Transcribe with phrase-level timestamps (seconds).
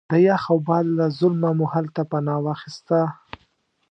[0.09, 2.99] د یخ او باد له ظلمه مو هلته پناه واخسته.